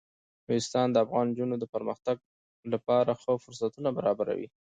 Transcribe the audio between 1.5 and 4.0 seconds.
د پرمختګ لپاره ښه فرصتونه